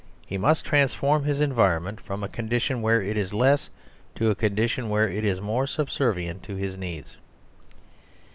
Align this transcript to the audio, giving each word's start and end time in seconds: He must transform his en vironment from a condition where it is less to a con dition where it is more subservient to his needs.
He 0.25 0.35
must 0.35 0.65
transform 0.65 1.25
his 1.25 1.41
en 1.41 1.53
vironment 1.53 1.99
from 1.99 2.23
a 2.23 2.27
condition 2.27 2.81
where 2.81 3.03
it 3.03 3.15
is 3.15 3.35
less 3.35 3.69
to 4.15 4.31
a 4.31 4.33
con 4.33 4.55
dition 4.55 4.89
where 4.89 5.07
it 5.07 5.23
is 5.23 5.39
more 5.39 5.67
subservient 5.67 6.41
to 6.41 6.55
his 6.55 6.75
needs. 6.75 7.17